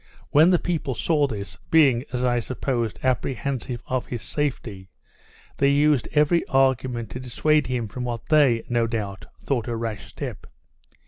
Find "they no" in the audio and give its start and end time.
8.29-8.87